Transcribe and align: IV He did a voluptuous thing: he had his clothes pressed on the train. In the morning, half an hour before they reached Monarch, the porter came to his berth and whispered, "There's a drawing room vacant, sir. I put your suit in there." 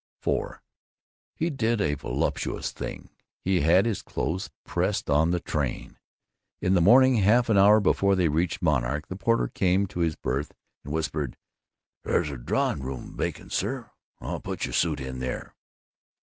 IV 0.25 0.59
He 1.35 1.51
did 1.51 1.79
a 1.79 1.93
voluptuous 1.93 2.71
thing: 2.71 3.11
he 3.39 3.61
had 3.61 3.85
his 3.85 4.01
clothes 4.01 4.49
pressed 4.63 5.11
on 5.11 5.29
the 5.29 5.39
train. 5.39 5.99
In 6.59 6.73
the 6.73 6.81
morning, 6.81 7.17
half 7.17 7.49
an 7.49 7.57
hour 7.59 7.79
before 7.79 8.15
they 8.15 8.27
reached 8.27 8.63
Monarch, 8.63 9.09
the 9.09 9.15
porter 9.15 9.47
came 9.47 9.85
to 9.85 9.99
his 9.99 10.15
berth 10.15 10.53
and 10.83 10.91
whispered, 10.91 11.37
"There's 12.03 12.31
a 12.31 12.37
drawing 12.37 12.81
room 12.81 13.15
vacant, 13.15 13.51
sir. 13.51 13.91
I 14.19 14.39
put 14.39 14.65
your 14.65 14.73
suit 14.73 14.99
in 14.99 15.19
there." 15.19 15.53